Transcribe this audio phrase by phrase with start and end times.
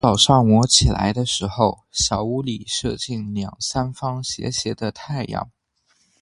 [0.01, 5.47] 早上我起来的时候，小屋里射进两三方斜斜的太阳。